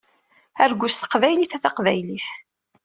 [0.65, 2.27] Argu s teqbaylit a taqbaylit!